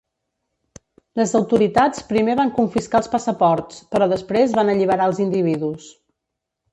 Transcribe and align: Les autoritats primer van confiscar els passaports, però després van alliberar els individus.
Les 1.19 1.33
autoritats 1.39 2.01
primer 2.13 2.35
van 2.39 2.51
confiscar 2.55 3.01
els 3.01 3.11
passaports, 3.17 3.83
però 3.97 4.07
després 4.15 4.57
van 4.61 4.73
alliberar 4.73 5.11
els 5.11 5.21
individus. 5.27 5.87